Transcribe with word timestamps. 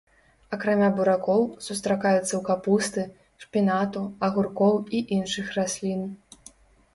Акрамя 0.55 0.87
буракоў, 0.99 1.41
сустракаецца 1.65 2.21
ў 2.21 2.39
капусты, 2.47 3.03
шпінату, 3.45 4.01
агуркоў 4.29 4.73
і 4.97 5.03
іншых 5.19 5.53
раслін. 5.59 6.01